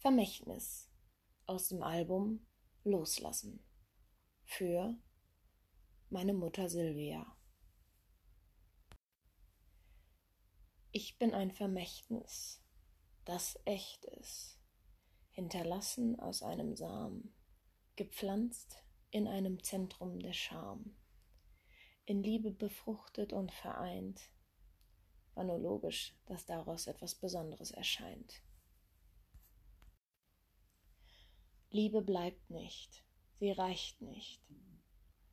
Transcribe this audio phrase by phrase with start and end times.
[0.00, 0.90] Vermächtnis
[1.44, 2.46] aus dem Album
[2.84, 3.62] Loslassen
[4.44, 4.98] für
[6.08, 7.36] meine Mutter Silvia.
[10.90, 12.64] Ich bin ein Vermächtnis,
[13.26, 14.58] das echt ist,
[15.32, 17.36] hinterlassen aus einem Samen,
[17.96, 20.96] gepflanzt in einem Zentrum der Scham,
[22.06, 24.32] in Liebe befruchtet und vereint,
[25.34, 28.42] war nur logisch, dass daraus etwas Besonderes erscheint.
[31.72, 33.04] Liebe bleibt nicht,
[33.38, 34.42] sie reicht nicht.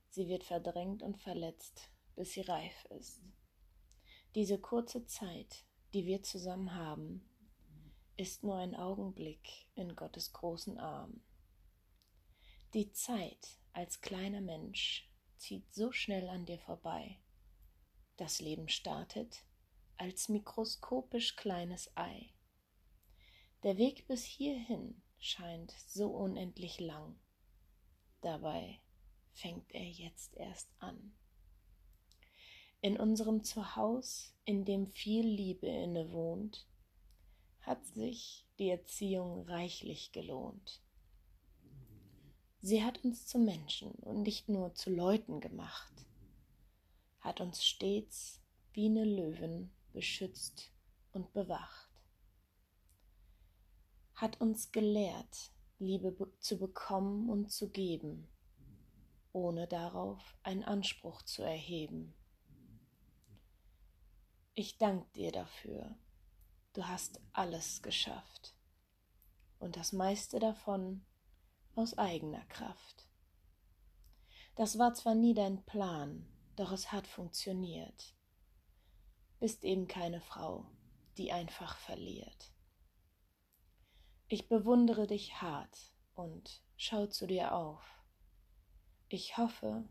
[0.09, 3.23] Sie wird verdrängt und verletzt, bis sie reif ist.
[4.35, 5.65] Diese kurze Zeit,
[5.95, 7.27] die wir zusammen haben,
[8.17, 11.23] ist nur ein Augenblick in Gottes großen Arm.
[12.75, 17.19] Die Zeit als kleiner Mensch zieht so schnell an dir vorbei.
[18.15, 19.43] Das Leben startet
[19.97, 22.31] als mikroskopisch kleines Ei.
[23.63, 27.15] Der Weg bis hierhin scheint so unendlich lang.
[28.21, 28.79] Dabei
[29.33, 31.13] fängt er jetzt erst an.
[32.81, 36.67] In unserem Zuhause, in dem viel Liebe innewohnt,
[37.61, 40.81] hat sich die Erziehung reichlich gelohnt.
[42.61, 45.93] Sie hat uns zu Menschen und nicht nur zu Leuten gemacht,
[47.19, 48.41] hat uns stets
[48.73, 50.71] wie eine Löwen beschützt
[51.13, 51.86] und bewacht
[54.17, 58.27] hat uns gelehrt, Liebe zu bekommen und zu geben,
[59.31, 62.15] ohne darauf einen Anspruch zu erheben.
[64.55, 65.95] Ich danke dir dafür.
[66.73, 68.55] Du hast alles geschafft
[69.59, 71.05] und das meiste davon
[71.75, 73.07] aus eigener Kraft.
[74.55, 78.15] Das war zwar nie dein Plan, doch es hat funktioniert.
[79.39, 80.65] Bist eben keine Frau,
[81.19, 82.56] die einfach verliert.
[84.29, 87.81] Ich bewundere dich hart und schau zu dir auf.
[89.07, 89.87] Ich hoffe,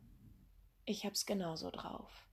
[0.84, 2.28] ich hab's genauso drauf.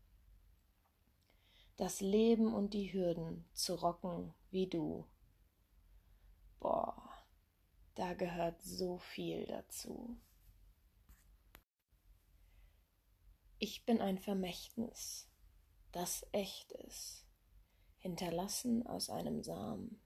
[1.78, 5.08] Das Leben und die Hürden zu rocken wie du.
[6.59, 7.09] Boah,
[7.96, 10.19] da gehört so viel dazu.
[13.59, 15.31] Ich bin ein Vermächtnis,
[15.94, 17.25] das echt ist,
[18.00, 20.02] hinterlassen aus einem Samen,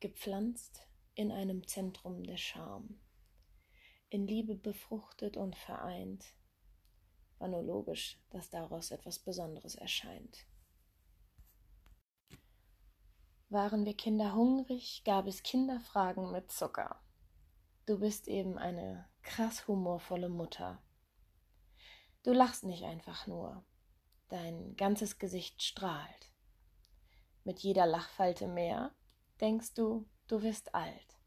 [0.00, 3.00] gepflanzt in einem Zentrum der Scham,
[4.08, 6.34] in Liebe befruchtet und vereint,
[7.38, 10.46] war nur logisch, dass daraus etwas Besonderes erscheint.
[13.48, 17.02] Waren wir Kinder hungrig, gab es Kinderfragen mit Zucker.
[17.86, 20.80] Du bist eben eine krass humorvolle Mutter.
[22.22, 23.64] Du lachst nicht einfach nur,
[24.28, 26.32] dein ganzes Gesicht strahlt.
[27.42, 28.94] Mit jeder Lachfalte mehr
[29.40, 31.18] denkst du, du wirst alt.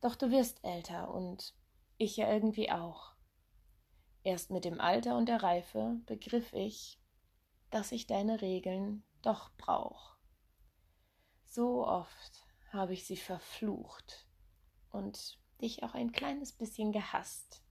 [0.00, 1.54] Doch du wirst älter und
[1.96, 3.14] ich ja irgendwie auch.
[4.22, 7.00] Erst mit dem Alter und der Reife begriff ich,
[7.70, 10.16] dass ich deine Regeln doch brauch.
[11.46, 14.28] So oft habe ich sie verflucht
[14.90, 17.62] und dich auch ein kleines bisschen gehasst.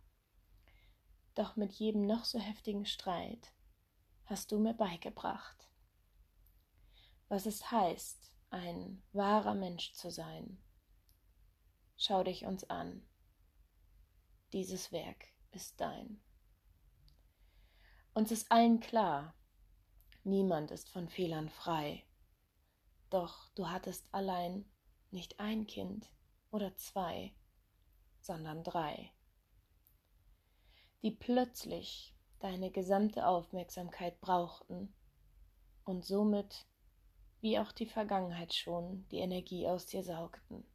[1.35, 3.53] Doch mit jedem noch so heftigen Streit
[4.25, 5.69] hast du mir beigebracht,
[7.29, 10.61] was es heißt, ein wahrer Mensch zu sein.
[11.97, 13.05] Schau dich uns an.
[14.53, 16.21] Dieses Werk ist dein.
[18.13, 19.35] Uns ist allen klar,
[20.23, 22.03] niemand ist von Fehlern frei.
[23.09, 24.65] Doch du hattest allein
[25.11, 26.09] nicht ein Kind
[26.51, 27.33] oder zwei,
[28.21, 29.11] sondern drei,
[31.01, 34.93] die plötzlich deine gesamte Aufmerksamkeit brauchten
[35.83, 36.67] und somit
[37.41, 40.65] wie auch die Vergangenheit schon, die Energie aus dir saugten.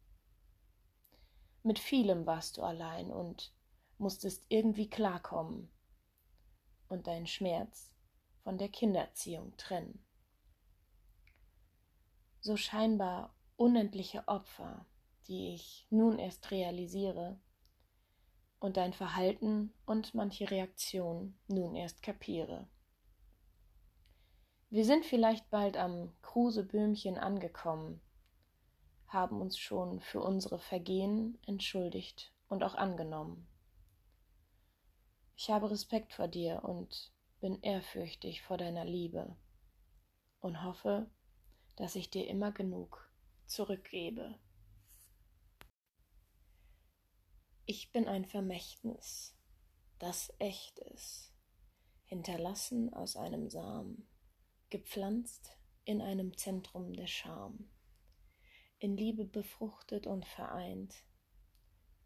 [1.63, 3.53] Mit vielem warst du allein und
[3.97, 5.69] musstest irgendwie klarkommen
[6.89, 7.93] und deinen Schmerz
[8.43, 10.05] von der Kindererziehung trennen.
[12.41, 14.85] So scheinbar unendliche Opfer,
[15.27, 17.39] die ich nun erst realisiere
[18.59, 22.67] und dein Verhalten und manche Reaktionen nun erst kapiere.
[24.73, 28.01] Wir sind vielleicht bald am Kruseböhmchen angekommen,
[29.05, 33.47] haben uns schon für unsere Vergehen entschuldigt und auch angenommen.
[35.35, 39.37] Ich habe Respekt vor dir und bin ehrfürchtig vor deiner Liebe
[40.39, 41.07] und hoffe,
[41.75, 43.13] dass ich dir immer genug
[43.45, 44.39] zurückgebe.
[47.67, 49.37] Ich bin ein Vermächtnis,
[49.99, 51.31] das echt ist,
[52.05, 54.07] hinterlassen aus einem Samen
[54.73, 57.69] gepflanzt in einem Zentrum der Scham,
[58.79, 61.03] in Liebe befruchtet und vereint,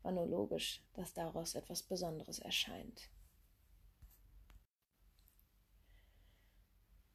[0.01, 3.09] war nur logisch, dass daraus etwas Besonderes erscheint.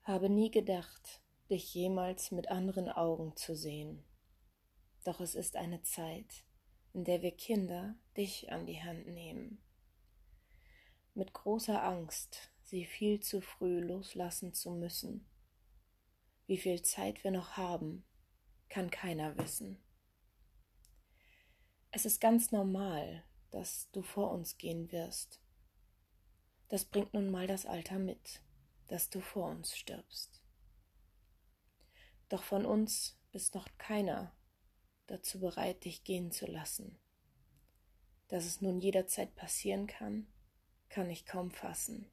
[0.05, 1.21] Habe nie gedacht,
[1.51, 4.03] dich jemals mit anderen Augen zu sehen.
[5.05, 6.47] Doch es ist eine Zeit,
[6.95, 9.63] in der wir Kinder dich an die Hand nehmen.
[11.13, 15.29] Mit großer Angst, sie viel zu früh loslassen zu müssen.
[16.53, 18.05] Wie viel Zeit wir noch haben,
[18.69, 19.83] kann keiner wissen.
[21.91, 25.41] Es ist ganz normal, dass du vor uns gehen wirst.
[26.69, 28.43] Das bringt nun mal das Alter mit
[28.89, 30.43] dass du vor uns stirbst.
[32.29, 34.37] Doch von uns ist noch keiner
[35.07, 36.99] dazu bereit, dich gehen zu lassen.
[38.29, 40.27] Dass es nun jederzeit passieren kann,
[40.91, 42.12] kann ich kaum fassen.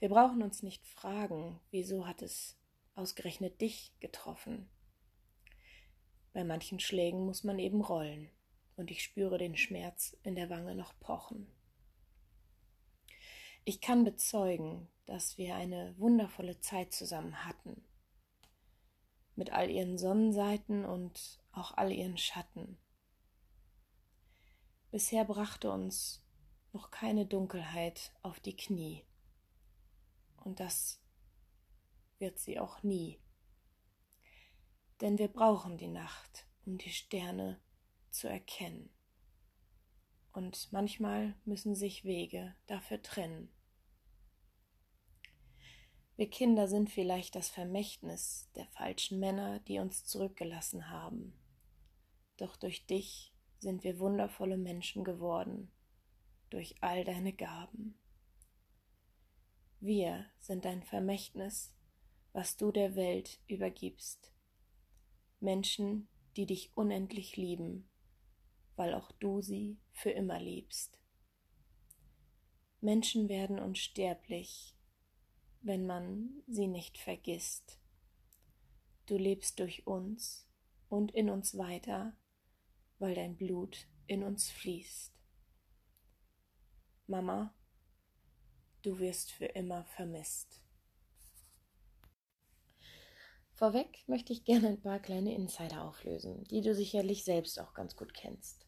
[0.00, 2.56] Wir brauchen uns nicht fragen, wieso hat es
[2.94, 4.70] ausgerechnet dich getroffen.
[6.32, 8.30] Bei manchen Schlägen muss man eben rollen,
[8.76, 11.52] und ich spüre den Schmerz in der Wange noch pochen.
[13.66, 17.84] Ich kann bezeugen, dass wir eine wundervolle Zeit zusammen hatten.
[19.36, 22.78] Mit all ihren Sonnenseiten und auch all ihren Schatten.
[24.90, 26.24] Bisher brachte uns
[26.72, 29.04] noch keine Dunkelheit auf die Knie.
[30.40, 31.00] Und das
[32.18, 33.20] wird sie auch nie.
[35.00, 37.60] Denn wir brauchen die Nacht, um die Sterne
[38.10, 38.90] zu erkennen.
[40.32, 43.50] Und manchmal müssen sich Wege dafür trennen.
[46.16, 51.32] Wir Kinder sind vielleicht das Vermächtnis der falschen Männer, die uns zurückgelassen haben.
[52.36, 55.70] Doch durch dich sind wir wundervolle Menschen geworden,
[56.50, 57.98] durch all deine Gaben.
[59.80, 61.74] Wir sind dein Vermächtnis,
[62.34, 64.30] was du der Welt übergibst.
[65.40, 66.06] Menschen,
[66.36, 67.88] die dich unendlich lieben,
[68.76, 71.00] weil auch du sie für immer liebst.
[72.82, 74.76] Menschen werden unsterblich,
[75.62, 77.80] wenn man sie nicht vergisst.
[79.06, 80.46] Du lebst durch uns
[80.90, 82.14] und in uns weiter,
[82.98, 85.14] weil dein Blut in uns fließt.
[87.06, 87.54] Mama,
[88.82, 90.60] du wirst für immer vermisst.
[93.52, 97.94] Vorweg möchte ich gerne ein paar kleine Insider auflösen, die du sicherlich selbst auch ganz
[97.94, 98.66] gut kennst.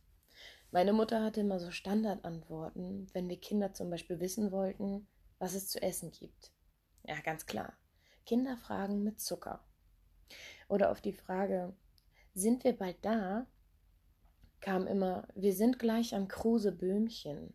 [0.70, 5.06] Meine Mutter hatte immer so Standardantworten, wenn wir Kinder zum Beispiel wissen wollten,
[5.38, 6.53] was es zu essen gibt.
[7.05, 7.73] Ja, ganz klar.
[8.26, 9.65] Kinder fragen mit Zucker.
[10.69, 11.75] Oder auf die Frage,
[12.35, 13.47] sind wir bald da?
[14.62, 17.53] kam immer, wir sind gleich am Kruse Böhmchen.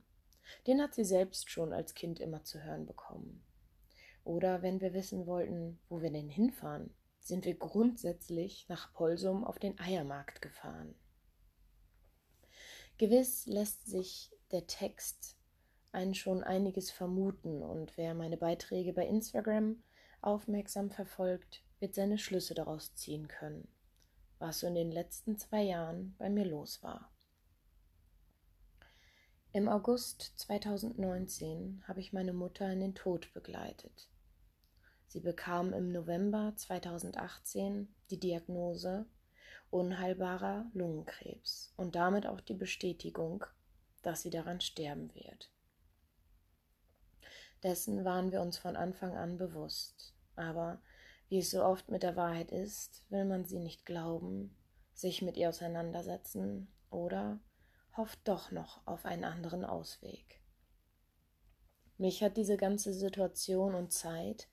[0.65, 3.43] Den hat sie selbst schon als Kind immer zu hören bekommen.
[4.23, 9.59] Oder wenn wir wissen wollten, wo wir denn hinfahren, sind wir grundsätzlich nach Polsum auf
[9.59, 10.95] den Eiermarkt gefahren.
[12.97, 15.37] Gewiss lässt sich der Text
[15.91, 19.83] einen schon einiges vermuten und wer meine Beiträge bei Instagram
[20.21, 23.67] aufmerksam verfolgt, wird seine Schlüsse daraus ziehen können,
[24.39, 27.11] was so in den letzten zwei Jahren bei mir los war.
[29.53, 34.09] Im August 2019 habe ich meine Mutter in den Tod begleitet.
[35.07, 39.05] Sie bekam im November 2018 die Diagnose
[39.69, 43.45] unheilbarer Lungenkrebs und damit auch die Bestätigung,
[44.03, 45.49] dass sie daran sterben wird.
[47.63, 50.13] Dessen waren wir uns von Anfang an bewusst.
[50.35, 50.81] Aber
[51.29, 54.55] wie es so oft mit der Wahrheit ist, will man sie nicht glauben,
[54.93, 57.39] sich mit ihr auseinandersetzen oder
[57.97, 60.41] hofft doch noch auf einen anderen Ausweg.
[61.97, 64.47] Mich hat diese ganze Situation und Zeit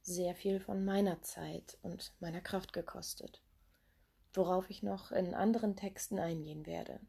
[0.00, 3.42] sehr viel von meiner Zeit und meiner Kraft gekostet,
[4.32, 7.00] worauf ich noch in anderen Texten eingehen werde.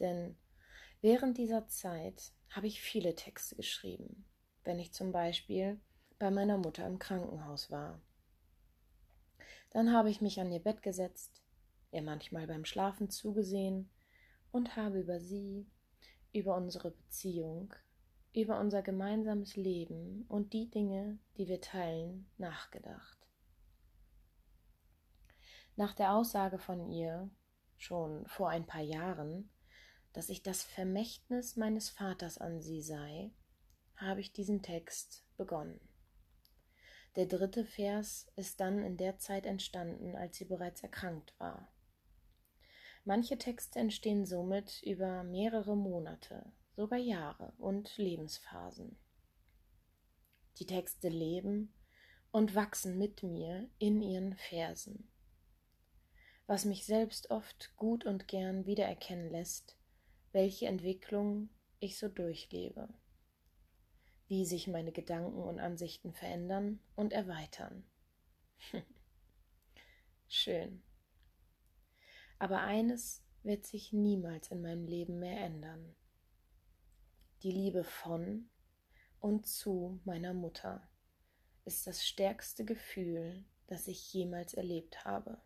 [0.00, 0.36] Denn
[1.00, 4.26] während dieser Zeit habe ich viele Texte geschrieben,
[4.64, 5.80] wenn ich zum Beispiel
[6.18, 8.02] bei meiner Mutter im Krankenhaus war.
[9.70, 11.42] Dann habe ich mich an ihr Bett gesetzt,
[11.92, 13.88] ihr manchmal beim Schlafen zugesehen
[14.52, 15.66] und habe über sie,
[16.32, 17.74] über unsere Beziehung,
[18.32, 23.18] über unser gemeinsames Leben und die Dinge, die wir teilen, nachgedacht.
[25.76, 27.30] Nach der Aussage von ihr,
[27.76, 29.50] schon vor ein paar Jahren,
[30.12, 33.32] dass ich das Vermächtnis meines Vaters an sie sei,
[33.96, 35.80] habe ich diesen Text begonnen.
[37.16, 41.72] Der dritte Vers ist dann in der Zeit entstanden, als sie bereits erkrankt war.
[43.04, 48.98] Manche Texte entstehen somit über mehrere Monate, sogar Jahre und Lebensphasen.
[50.58, 51.72] Die Texte leben
[52.30, 55.08] und wachsen mit mir in ihren Versen.
[56.46, 59.76] was mich selbst oft gut und gern wiedererkennen lässt,
[60.32, 62.88] welche Entwicklung ich so durchlebe,
[64.26, 67.84] wie sich meine Gedanken und Ansichten verändern und erweitern.
[70.28, 70.82] Schön.
[72.40, 75.94] Aber eines wird sich niemals in meinem Leben mehr ändern.
[77.42, 78.48] Die Liebe von
[79.20, 80.88] und zu meiner Mutter
[81.66, 85.40] ist das stärkste Gefühl, das ich jemals erlebt habe.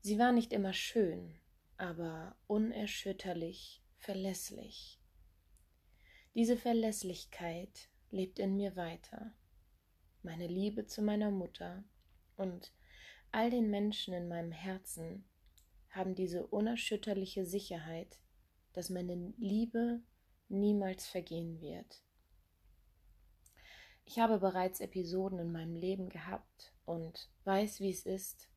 [0.00, 1.38] Sie war nicht immer schön,
[1.76, 5.00] aber unerschütterlich verlässlich.
[6.34, 9.32] Diese Verlässlichkeit lebt in mir weiter.
[10.22, 11.82] Meine Liebe zu meiner Mutter
[12.36, 12.72] und
[13.32, 15.24] all den Menschen in meinem Herzen
[15.90, 18.18] haben diese unerschütterliche Sicherheit,
[18.72, 20.00] dass meine Liebe
[20.48, 22.02] niemals vergehen wird.
[24.04, 28.48] Ich habe bereits Episoden in meinem Leben gehabt und weiß, wie es ist,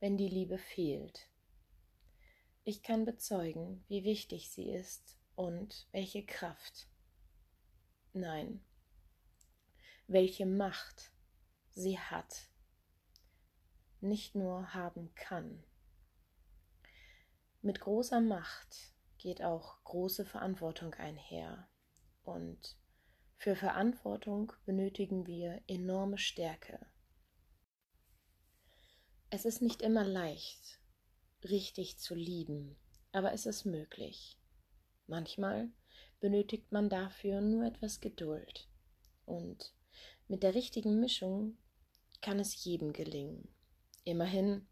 [0.00, 1.28] wenn die Liebe fehlt.
[2.64, 6.88] Ich kann bezeugen, wie wichtig sie ist und welche Kraft,
[8.12, 8.60] nein,
[10.08, 11.12] welche Macht
[11.74, 12.48] sie hat,
[14.00, 15.64] nicht nur haben kann.
[17.62, 21.68] Mit großer Macht geht auch große Verantwortung einher
[22.22, 22.76] und
[23.38, 26.86] für Verantwortung benötigen wir enorme Stärke.
[29.30, 30.80] Es ist nicht immer leicht,
[31.44, 32.76] richtig zu lieben,
[33.12, 34.38] aber es ist möglich.
[35.06, 35.70] Manchmal
[36.20, 38.68] benötigt man dafür nur etwas Geduld.
[39.24, 39.74] Und
[40.28, 41.58] mit der richtigen Mischung
[42.20, 43.48] kann es jedem gelingen.
[44.06, 44.68] Immerhin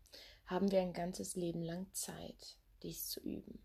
[0.46, 3.64] haben wir ein ganzes Leben lang Zeit, dies zu üben.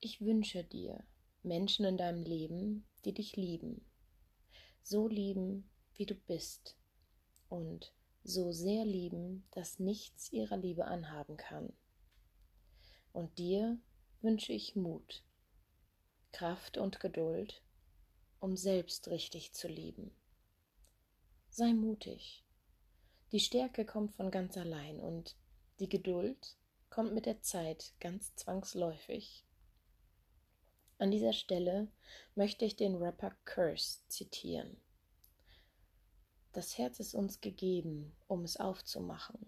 [0.00, 1.04] Ich wünsche dir
[1.44, 3.86] Menschen in deinem Leben, die dich lieben,
[4.82, 6.76] so lieben, wie du bist
[7.48, 11.72] und so sehr lieben, dass nichts ihrer Liebe anhaben kann.
[13.12, 13.78] Und dir
[14.22, 15.22] wünsche ich Mut,
[16.32, 17.62] Kraft und Geduld,
[18.40, 20.10] um selbst richtig zu lieben.
[21.48, 22.44] Sei mutig.
[23.32, 25.36] Die Stärke kommt von ganz allein und
[25.78, 26.56] die Geduld
[26.88, 29.44] kommt mit der Zeit ganz zwangsläufig.
[30.98, 31.88] An dieser Stelle
[32.34, 34.76] möchte ich den Rapper Curse zitieren.
[36.52, 39.46] Das Herz ist uns gegeben, um es aufzumachen.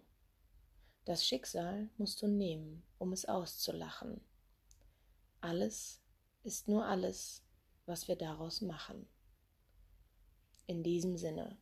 [1.05, 4.21] Das Schicksal musst du nehmen, um es auszulachen.
[5.41, 6.01] Alles
[6.45, 7.43] ist nur alles,
[7.87, 9.09] was wir daraus machen.
[10.69, 11.59] In diesem Sinne.